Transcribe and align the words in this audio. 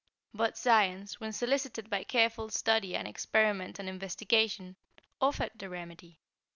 But 0.33 0.57
science, 0.57 1.19
when 1.19 1.31
solicited 1.31 1.87
by 1.87 2.05
careful 2.05 2.49
study 2.49 2.95
and 2.95 3.07
experiment 3.07 3.77
and 3.77 3.87
investigation, 3.87 4.75
offered 5.21 5.51
the 5.53 5.69
remedy. 5.69 6.17